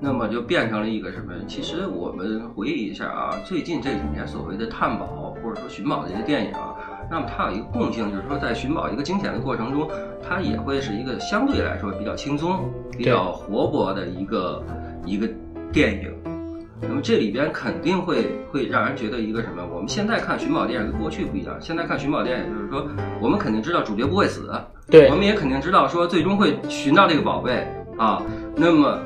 [0.00, 1.32] 那么就变成了一个什么？
[1.46, 6.74] 其实我们回忆一下啊，最近这几年所谓的探宝或者说寻宝的一些电影啊，
[7.10, 9.88] 那么它有一个共性，就是说在寻宝一个惊险的过程中，
[10.22, 14.64] 它也会是一个相对来说比较轻松、比较活泼的一个
[15.06, 15.28] 一个
[15.72, 16.33] 电影。
[16.80, 19.64] 那么这里边肯定会会让人觉得一个什么？
[19.72, 22.86] 我们现在看寻宝电影跟过去不一样，现在看寻宝电影就是说，
[23.20, 24.52] 我们肯定知道主角不会死，
[24.90, 28.22] 对我们也肯定知道说最终会寻到这个宝贝啊。
[28.56, 28.98] 那么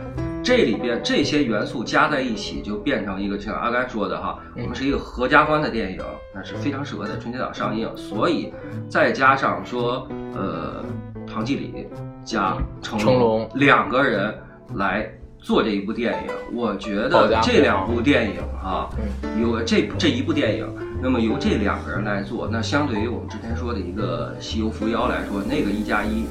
[0.43, 6.01] 这里边这些元素加在一起，就变成一个像阿甘说的哈，嗯我们是一个合家欢的电影，
[6.35, 7.89] 那是非常适合在春节档上映。
[7.97, 8.53] 所以
[8.89, 10.83] 再加上说，呃，
[11.27, 11.87] 唐季礼
[12.25, 14.35] 加成成龙两个人
[14.75, 15.09] 来。
[15.49, 18.87] 做这一部电影，我觉得这两部电影啊，
[19.23, 20.69] 嗯有这这一部电影，
[21.01, 26.27] 那么由这两个人来做，那相对于我们之前说的一个《西游伏妖》来说，那个一加一，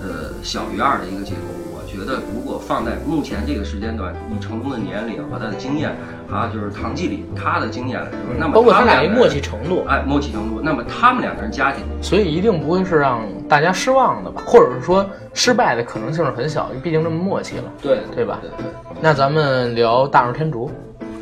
[0.00, 5.94] 呃，小于二的一个结果，我觉得如果放在目前这个时间段，以成龙的年龄和他的经验，
[6.30, 14.42] 啊，就是唐季礼他的经验来说，那么包括他俩一默契，程度，哎，默契程度，那么他们两个人加起来，所以一定不会是让大家失望的吧？
[14.46, 17.64] 或者是说失败的可能性是很小，毕竟这么默契了。
[17.82, 18.66] 对对吧对对，
[19.00, 20.70] 那咱们聊《大闹天竺》，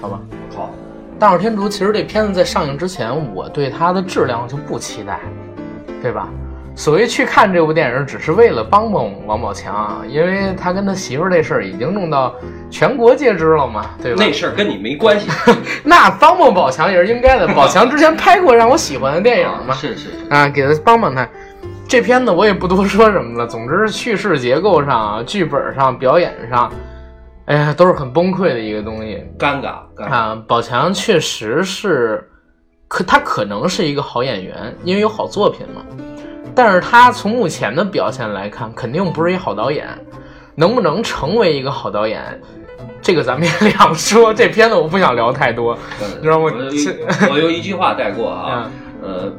[0.00, 0.20] 好吧？
[0.54, 0.70] 好，
[1.18, 5.20] 《大闹天竺》其实这片子在上映之前，我对它的质量就不期待，
[6.00, 6.28] 对吧？
[6.74, 12.35] 所谓去看这部电影，只是为了帮帮王宝强啊，因为他跟他媳妇儿这事儿已经弄到
[12.70, 14.24] 全国皆知了嘛，对吧？
[14.24, 15.28] 那事儿跟你没关系，
[15.85, 21.28] 那帮帮宝强也是应该的， 宝强之前拍过让我喜欢的电影嘛，是是是，啊，给他帮帮他。
[21.87, 26.72] 这片子我也不多说什么了，总之叙事结构上、剧本上、表演上，
[27.46, 29.22] 哎呀，都是很崩溃的一个东西。
[29.37, 32.24] 尴尬尴尬，啊，宝强确实是，
[32.87, 35.83] 可他可能是一个好演员，因为有好作品嘛。
[36.54, 39.86] 但是他从目前的表现来看，肯定不是一好导演。
[40.56, 42.22] 能不能成为一个好导演，
[43.00, 44.34] 这个咱们也两说。
[44.34, 45.78] 这片子我不想聊太多，
[46.16, 46.86] 你知道吗我有一
[47.30, 48.70] 我用一句话带过啊，
[49.02, 49.32] 嗯，呃，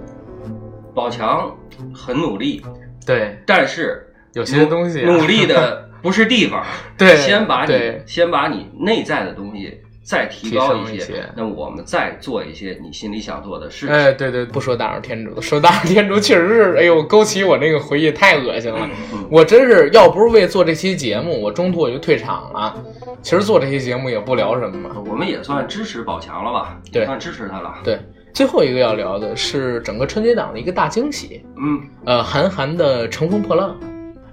[0.95, 1.55] 宝强
[1.93, 2.65] 很努力，
[3.05, 6.63] 对，但是有些东西、啊、努力的不是地方。
[6.97, 13.95] 对先把你先把你内在的东西再提高一些那我们再做一些你心里想做的事情。
[13.95, 18.89] 哎，对对，不说大闹天竺，说大闹天竺确实是，哎呦，勾起我那个回忆，太恶心了。
[19.13, 22.83] 嗯我真是要不是为做这期节目，我中途我就退场了。
[23.21, 24.95] 其实做这期节目也不聊什么嘛。
[25.07, 26.77] 我们也算支持宝强了吧？
[26.91, 27.75] 对算支持他了。
[27.83, 27.97] 对，
[28.33, 33.77] 最后一个要聊的是整个春节档的一个大惊喜，嗯，呃，韩寒的《乘风破浪》。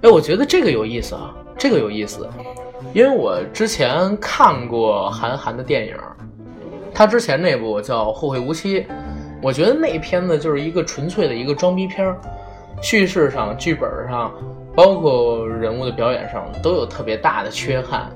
[0.01, 2.27] 哎，我觉得这个有意思啊，这个有意思，
[2.93, 5.95] 因为我之前看过韩寒的电影，
[6.93, 8.81] 他之前那部叫《后会无期》，
[9.41, 12.17] 我觉得那片子就是一个纯粹的一个装逼片儿，
[12.81, 14.31] 叙事上、剧本上，
[14.75, 18.09] 包括人物的表演上都有特别大的缺憾。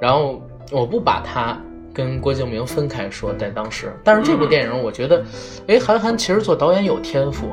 [0.00, 1.58] 然后我不把它
[1.92, 5.24] 跟郭敬明分开说，在当时，但是这部电影我觉得，
[5.66, 7.46] 哎，韩寒其实做导演有天赋，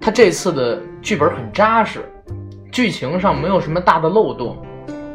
[0.00, 2.00] 他这次的剧本很扎实，
[2.70, 4.56] 剧情上没有什么大的漏洞，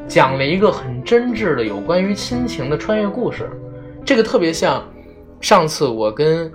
[0.07, 3.49] 讲了一个很真挚的有关于亲情的穿越故事，
[4.05, 4.83] 这个特别像
[5.41, 6.51] 上次我跟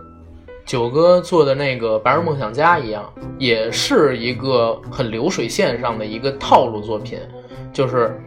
[0.65, 7.19] 九哥做的那个《白日梦想家》一样，也是一个很流水线上的一个套路作品，
[7.73, 8.19] 就是。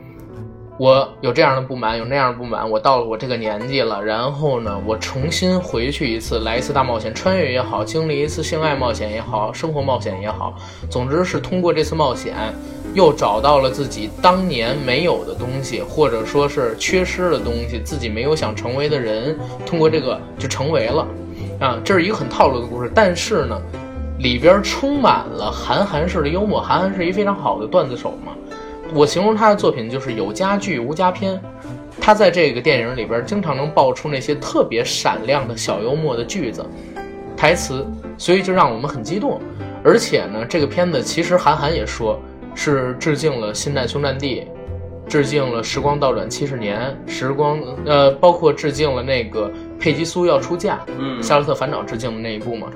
[0.79, 2.67] 我有这样的不满，有那样的不满。
[2.67, 10.55] 我到了我这个年纪了，然后呢，我重新回去一次，来一次大冒险，穿越也好，经历一次性爱冒险也好，生活冒险也好，
[10.89, 12.33] 总之是通过这次冒险，
[12.95, 21.07] 又找到了自己当年没有的东西，或者说是缺失的东西，自己没有想成为的人，通过这个就成为了。
[21.59, 23.61] 啊，这是一个很套路的故事，但是呢，
[24.17, 26.59] 里边充满了韩寒式的幽默。
[26.59, 28.33] 韩寒是一非常好的段子手嘛。
[28.93, 31.41] 我形容他的作品就是有佳句无佳片，
[31.99, 36.63] 他在这个电影里边经常能爆出那些特别闪亮的小幽默的句子、
[37.35, 37.85] 台词，
[38.17, 39.41] 所以就让我们很激动。
[39.83, 42.21] 而且呢，这个片子其实韩寒也说
[42.53, 44.41] 是致敬了《新难兄难弟》，
[45.09, 52.67] 致敬了《时光倒转七十年》，时光呃，包括致敬了那个佩吉苏要出嫁，嗯夏洛特烦恼致敬的那一部嘛，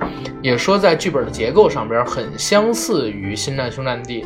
[0.42, 4.22] 也说在剧本的结构上边很相似于《新难兄难弟》。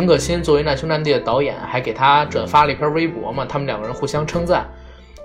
[0.00, 4.66] 陈可辛作为《难兄难弟》的导演，还给他转发了一篇微博嘛，他们两个人互相称赞。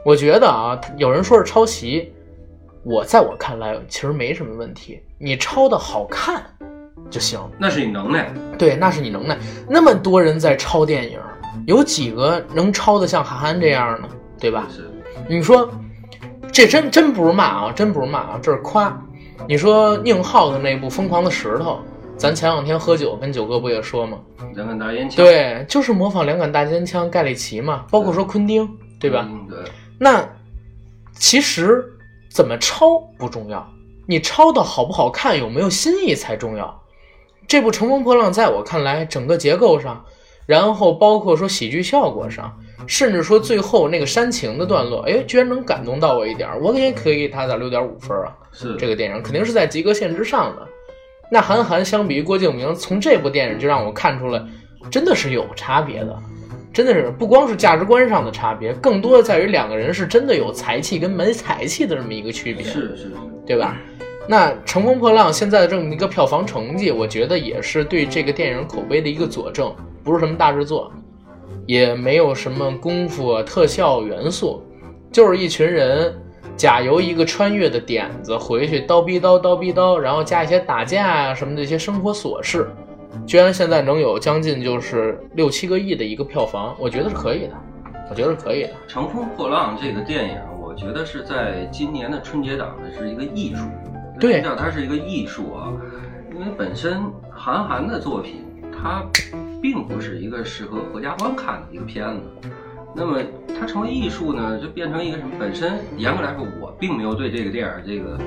[0.04, 2.12] 我觉得啊，有人说是抄袭，
[2.84, 6.44] 我在我看来其实没什么问题，你抄的好看
[7.10, 7.40] 就行。
[7.58, 8.30] 那是你能耐。
[8.60, 9.38] 对，那是你能耐。
[9.70, 11.18] 那么多人在抄电影，
[11.66, 14.10] 有几个能抄的像韩寒这样呢？
[14.38, 14.68] 对吧？
[14.70, 14.92] 是，
[15.30, 15.72] 你说，
[16.52, 19.02] 这真真不是骂啊，真不是骂啊，这是夸。
[19.48, 21.80] 你说宁浩的那部《疯狂的石头》，
[22.18, 24.18] 咱前两天喝酒跟九哥不也说吗？
[24.56, 25.24] 两杆大烟枪。
[25.24, 28.68] 对，就是模仿两杆大尖枪盖里奇嘛，包括说昆汀，
[29.00, 29.28] 对吧？
[29.30, 29.60] 嗯对。
[30.00, 30.28] 那
[31.14, 31.84] 其实
[32.32, 33.68] 怎么抄不重要，
[34.08, 36.82] 你抄的好不好看，有没有新意才重要。
[37.48, 40.04] 这部《乘风破浪》在我看来，整个结构上，
[40.48, 48.36] 然后包括说喜剧效果上，甚至说最后那个煽情的段落，哎，居然能感动到我一点儿，我也可以给他打六点五分啊。
[48.52, 50.68] 是这个电影肯定是在及格线之上的。
[51.30, 54.42] 那韩寒相比于郭敬明，从这部电影就让我看出来，
[54.90, 56.18] 真的是有差别的，
[56.72, 63.12] 真的是不光是价值观上的差别，更多的在于两个人是真的有才气跟没才气的这么一个区别，是是是。
[63.46, 63.78] 对吧？
[64.28, 69.72] 那《乘风破浪》现在的这么一个票房成绩，我觉得也是对这个电影口碑的一个佐证，
[70.04, 70.92] 不是什么大制作，
[71.68, 74.64] 也没有什么功夫啊、特效元素，
[75.12, 76.12] 就是一群人
[76.56, 82.68] 假由一个穿越的点子回去叨逼叨叨逼叨，然后加一些打架啊什么的一些生活琐事，
[83.28, 87.54] 居然现在能有将近就是六七个亿的一个票房，我觉得是可以的，
[88.10, 88.70] 我觉得是可以的。
[88.88, 93.66] 《乘风破浪》这个电影，我觉得是在今年的春节档呢是一个艺术。
[94.18, 95.74] 对它是一个艺术啊？
[96.34, 99.06] 因为本身韩寒的作品，它
[99.62, 102.50] 并不是一个适合合家欢看的一个片子。
[102.96, 103.20] 那么
[103.60, 105.32] 它成为艺术呢，就变成一个什么？
[105.38, 108.18] 本身严格来说，我并没有对这个电影这个，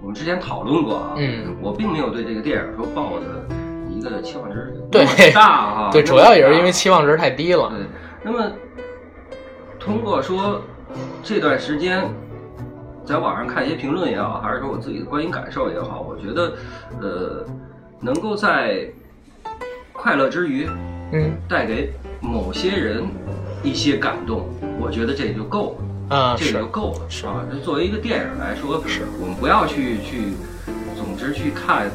[0.00, 3.46] 我们之前讨论过啊，嗯，我并没有对这个电影说抱的
[3.90, 5.90] 一个期望值对大啊。
[5.92, 7.70] 对，主要也是因为期望值太低了。
[7.70, 7.86] 对，
[8.22, 8.50] 那么
[9.80, 10.62] 通过说
[11.22, 12.08] 这段时间
[13.04, 16.52] 在网上看一些评论也好，还是说我自己的观影感受也好，我觉得
[17.00, 17.44] 呃，
[18.00, 18.88] 能够在
[19.92, 20.68] 快乐之余
[21.12, 23.02] 嗯带给某些人
[23.64, 24.46] 一些感动，
[24.78, 26.16] 我觉得这也就够了。
[26.16, 27.44] 啊，这个是就够了，是啊。
[27.50, 30.34] 这作为一个电影来说，是我们不要去去，
[30.94, 31.90] 总之去看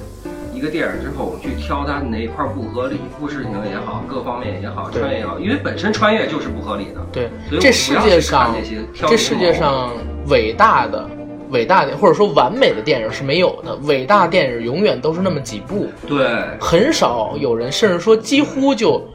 [0.52, 7.06] 一个电影之后，我们去挑它哪一块不合理，故事性也好，各方面也好，穿越也好，因为本身穿越就是不合理的。
[7.12, 9.92] 对所以，我这世界上这些挑这世界上
[10.28, 11.08] 伟大的、
[11.52, 16.26] 伟大的或者说完美的电影是没有的，伟大电影永远都是那么几部，对，
[16.60, 19.08] 很少有人，甚至说几乎就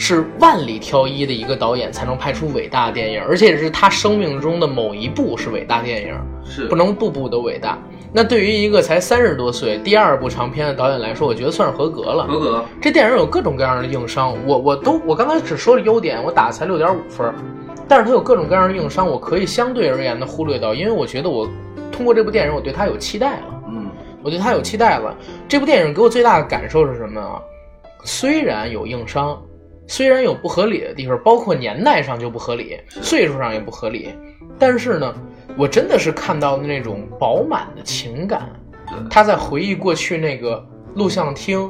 [0.00, 7.76] 是万里挑一的一个导演才能拍出伟大的电影，而且是他生命中的某一部是伟大电影，是不能步步都伟大。
[8.10, 12.26] 那对于一个才三十多岁、第二部长片的导演来说，我觉得算是合格了。
[12.26, 12.64] 合格。
[12.80, 17.30] 这电影有各种各样的硬伤，我我都我刚才只说了优点，我打才六点五分，
[17.86, 21.46] 但是它有各种各样的硬伤，我可以相对而言的忽略到，因为我觉得我
[21.92, 23.62] 通过这部电影，我对它有期待了。
[23.68, 23.90] 嗯，
[24.22, 25.14] 我对它有期待了。
[25.46, 27.38] 这部电影给我最大的感受是什么啊？
[28.06, 29.38] 虽然有硬伤，
[29.90, 34.10] 虽然有不合理的地方，包括年代上就不合理，岁数上也不合理，
[34.56, 35.12] 但是呢，
[35.58, 38.48] 我真的是看到那种饱满的情感。
[39.10, 40.64] 他在回忆过去那个
[40.94, 41.68] 录像厅，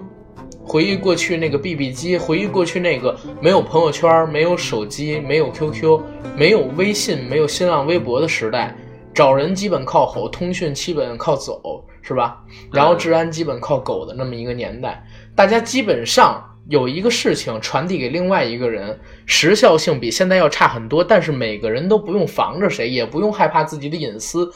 [0.63, 6.03] 回忆过去那个 BB 机，回忆过去那个没有朋友圈、没有手机、没有 QQ、
[6.37, 8.77] 没有微信、没有新浪微博的时代，
[9.15, 12.45] 找人基本靠吼，通讯基本靠走，是吧？
[12.71, 15.03] 然后治安基本靠狗的那么一个年代，
[15.35, 24.51] 大家基本上有一个事情传递给另外一个人，时效性比现在要差很多，但是每个人都不用防着谁，也不用害怕自己的隐私。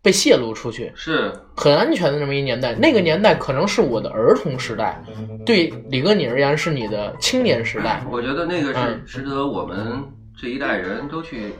[0.00, 1.32] 被泄露出去是。
[1.56, 5.02] 很安全的这么一年代，那个年代可能是我的儿童时代，
[5.44, 8.04] 对李哥你而言是你的青年时代。
[8.08, 9.02] 我觉得那个是嗯。
[9.04, 10.00] 值得我们
[10.40, 11.52] 这一代人都去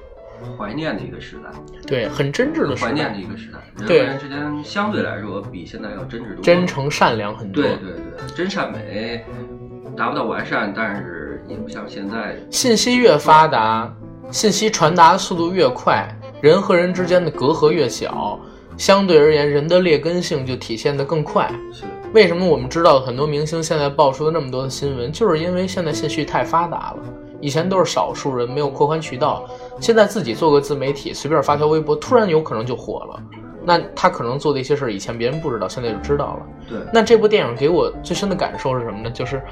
[0.57, 1.51] 怀念的一个时代，
[1.85, 7.61] 对，很真挚的怀念的，一个时代，人和人之间相对来说比现在要真挚多，真诚善良很多。
[7.61, 9.25] 对对对，真善美
[9.99, 13.93] 达不到完善，但是也不像现在信息越发达，
[14.31, 16.09] 信息传达的速度越快，
[16.41, 18.39] 人和人之间的隔阂越小，
[18.77, 21.51] 相对而言，人的劣根性就体现得更快。
[21.73, 21.83] 是
[22.15, 26.99] 为什么我们知道很多明星现在爆出了那么多的新闻，就是因为现在信息太发达了。
[27.41, 29.45] 以前都是少数人没有扩宽渠道，
[29.81, 33.23] 现在自己做个自媒体，随便发条微博，突然有可能就火了。
[33.65, 36.47] 那他可能做的一些事儿，以前别人不知道，现在就知道了。
[36.69, 39.11] 对那这部电影给我最深的感受是什么呢？
[39.11, 39.43] 就是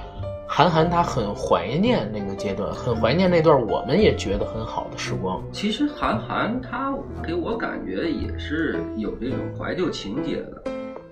[0.49, 5.43] 韩寒他很怀念那个阶段，很怀念那段我们也觉得很好的时光。
[5.53, 10.63] 其实韩寒他给我感觉也是有这种怀旧情节的。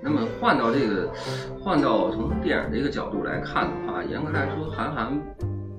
[0.00, 1.08] 那么换到这个，
[1.60, 5.12] 换到从电影这个角度来看的话，严格来说，韩寒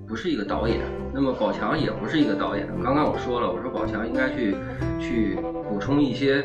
[0.08, 0.80] 不是一个导演，
[1.14, 2.68] 那么宝强也不是一个导演。
[2.84, 4.56] 刚刚我说了，我说宝强应该去
[4.99, 5.38] 去
[5.70, 6.43] 补充一些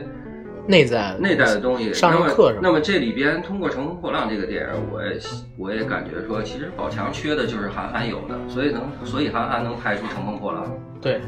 [0.66, 1.92] 内在内在的东西。
[1.92, 5.18] 上上课是吧那么这里边通过《乘风破浪》这个电影，我也
[5.56, 10.64] 我也感觉说，其实宝强缺的就是韩寒有的，所以能所以韩寒能拍出《乘风破浪》。
[11.00, 11.20] 对，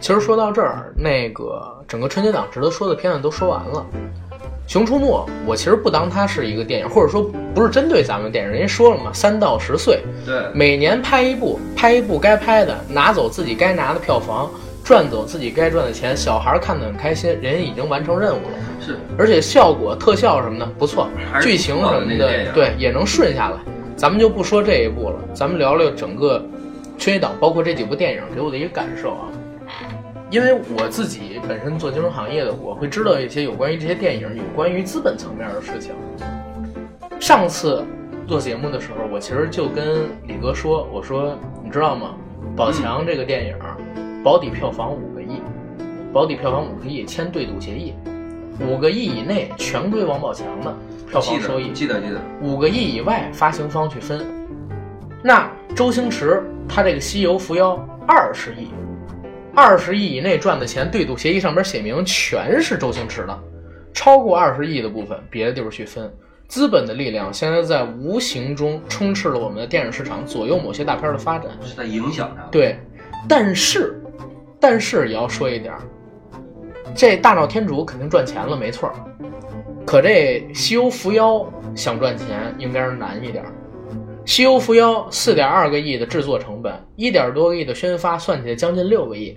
[0.00, 3.86] 其实说到这儿，那个整个春节档值得说的片子都说完了。
[4.72, 8.50] 《熊出没》，我其实不当它是一个电影，或者说不是针对咱们电影。
[8.52, 14.48] 人家说了嘛，三到十岁，对，每年拍一部，拍一部该拍的，拿走自己该拿的票房，
[14.90, 18.58] 赚走自己该赚的钱，小孩看得很开心，人家已经完成任务了。
[18.80, 21.08] 是而且效果、特效什么的不错
[21.40, 23.56] 剧情什么那个电影对也能顺下来。
[23.94, 26.44] 咱们就不说这一部了，咱们聊聊整个
[26.98, 29.28] 春节档，包括这几部电影给我的一个感受啊。
[30.28, 35.92] 因为我自己本身做金融行业的，我会知道一些有关于这些电影、有关于资本层面的事情。
[37.20, 37.84] 上次
[38.26, 42.16] 做节目的时候，我其实就跟李哥说，我说你知道吗？
[42.56, 43.54] 宝强这个电影
[44.22, 45.40] 保底票房五个亿，
[46.12, 47.94] 保底票房五个亿，签对赌协议，
[48.60, 50.76] 五个亿以内全归王宝强的
[51.08, 54.26] 票房收益，记得记得，五个亿以外发行方去分。
[55.22, 58.68] 那周星驰他这个《西游伏妖》二十亿，
[59.54, 63.38] 二十亿以内赚的钱，对赌协议上面写明全是周星驰的，
[63.94, 66.12] 超过二十亿的部分别的地方去分。
[66.46, 71.50] 资本的力量现在在无形中充斥了我们的电影市场，左右某些大片的发展。
[71.62, 72.42] 是在影响他。
[72.50, 72.76] 对，
[73.28, 73.99] 但是，
[74.60, 75.74] 但是也要说一点，
[76.94, 78.94] 这大闹天竺肯定赚钱了，没错儿。
[79.86, 83.44] 可这西游伏妖想赚钱应该是难一点。
[84.26, 89.36] 西游伏妖四点二个亿的制作成本，一点多个亿的宣发，算起来将近六个亿。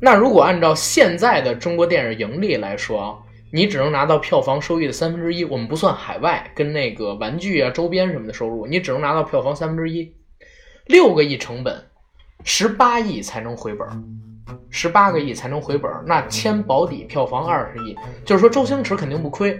[0.00, 3.16] 那如果按照现在的中国电影盈利来说啊，
[3.52, 10.12] 你只能拿到票房收益的三分之一，我们不算海外跟那个玩具啊、周边什么的收入，你只能拿到票房三分之一。
[10.86, 11.82] 六个亿成本，
[12.44, 13.86] 十八亿才能回本，
[14.70, 16.02] 十八个亿才能回本儿。
[16.06, 19.58] 那签保底票房二十亿，就是说周星驰肯定不亏。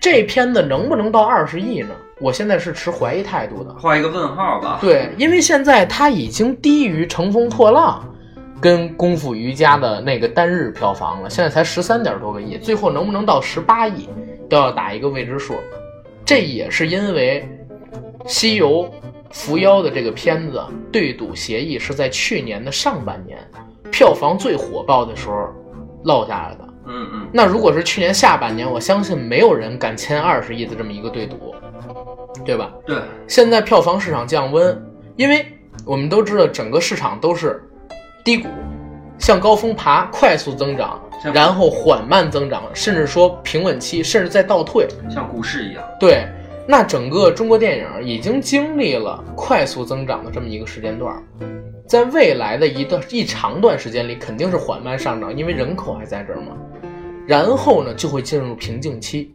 [0.00, 1.90] 这片子能不能到二十亿呢？
[2.20, 3.74] 我现在是持怀疑态度的。
[3.74, 4.78] 画一个问号吧。
[4.80, 8.02] 对，因为现在它已经低于《乘风破浪》
[8.60, 14.08] 跟《功夫瑜伽》的那个单日票房了，现在才十三点多个亿，最后能不能到十八亿，
[14.48, 15.54] 都要打一个未知数。
[16.24, 17.46] 这也是因为
[18.28, 18.90] 《西游
[19.30, 23.38] 伏妖》的这个片子对赌协议是在去年的上半年
[23.90, 25.48] 票房最火爆的时候
[26.04, 26.68] 落下来的。
[26.86, 31.54] 嗯嗯，那如果是去年下半年，我相信没有人敢签二十亿的这么一个对赌，
[32.44, 32.72] 对吧？
[32.84, 34.76] 对，现在票房市场降温，
[35.14, 35.46] 因为
[35.84, 37.62] 我们都知道整个市场都是
[38.24, 38.48] 低谷，
[39.18, 41.00] 向高峰爬，快速增长，
[41.32, 44.88] 然后缓慢增长，甚至说平稳期，甚至在倒退。
[45.08, 45.84] 像股市一样。
[46.00, 46.26] 对，
[46.66, 51.22] 那整个中国电影已经经历了快速增长的这么一个时间段儿，
[51.90, 56.56] 在未来的一段一长段时间里，肯定是缓慢上涨，因为人口还在这儿嘛。
[57.26, 59.34] 然后呢，就会进入瓶颈期。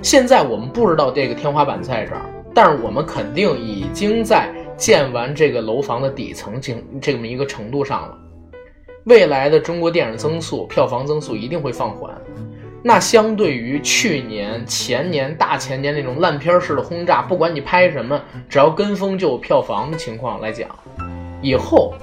[0.00, 2.22] 现在我们不知道这个天花板在这儿，
[2.54, 8.16] 但是我们肯定已经在建完这个楼房的底层进这么一个程度上了。
[9.06, 12.16] 未来的中国电影增速、票房增速一定会放缓。
[12.84, 20.68] 那相对于去年、前年、大前年那种烂片式的轰炸，不管你拍什么，只要跟风就有票房的情况来讲，
[21.42, 21.94] 以后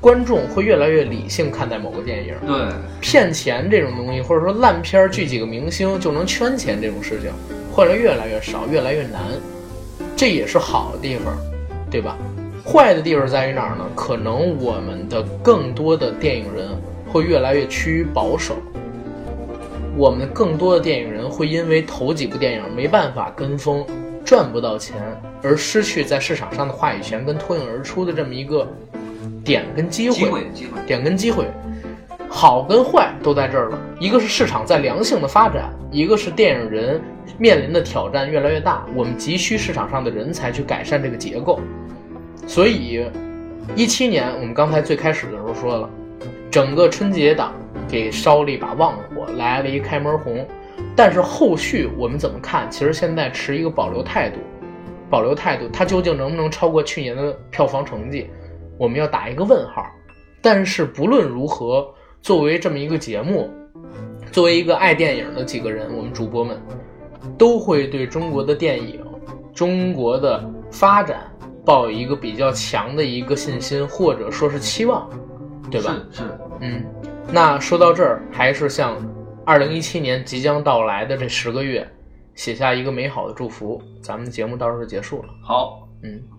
[0.00, 2.34] 观众会越来越理性看待某个电影。
[2.46, 2.68] 对，
[3.00, 7.30] 骗钱这种东西，或者说烂片儿聚几个明星就能圈钱这种事情，
[7.72, 9.20] 会来越来越少，越来越难。
[10.16, 11.36] 这也是好的地方，
[11.90, 12.16] 对吧？
[12.64, 13.84] 坏的地方在于哪儿呢？
[13.94, 16.68] 可能我们的更多的电影人
[17.08, 18.56] 会越来越趋于保守，
[19.96, 23.86] 我们更多的电影人会因为头几部电影没办法跟风，
[24.28, 24.94] 赚不到钱，
[25.42, 28.68] 而失去在市场上的话语权跟脱颖而出的这么一个
[29.42, 30.72] 点跟机机会机会。
[30.86, 31.46] 点跟机会，
[32.28, 33.78] 好跟坏都在这儿了。
[33.98, 37.00] 一个是市场在良性的发展，一个是电影人
[37.38, 41.58] 面临的挑战越来越大，我们急需市场上的人才去改善这个结构。
[42.46, 43.06] 所以，
[43.74, 45.90] 一七年我们刚才最开始的时候说了，
[46.50, 47.54] 整个春节档
[47.88, 50.46] 给烧了一把旺火，来了一开门红。
[50.98, 52.68] 但是后续我们怎么看？
[52.68, 54.40] 其实现在持一个保留态度，
[55.08, 58.28] 保留态度，它究竟能不能超过去年的票房成绩，
[58.76, 59.86] 我们要打一个问号。
[60.42, 61.88] 但是不论如何，
[62.20, 63.48] 作为这么一个节目，
[64.32, 66.60] 作为一个爱电影的几个人，我们主播们
[67.38, 69.00] 都会对中国的电影、
[69.54, 71.30] 中国的发展
[71.64, 75.08] 抱有一个比较强的一个信心，或者说是期望，
[75.70, 75.94] 对吧？
[76.10, 76.30] 是是，
[76.60, 76.84] 嗯，
[77.30, 78.96] 那说到这儿，还是向
[79.48, 81.90] 二零一七年即将到来的这十个月
[82.34, 83.80] 写下一个美好的祝福。
[84.02, 85.30] 咱们的节目到这儿就结束了。
[85.42, 85.88] 好。
[86.02, 86.22] 嗯。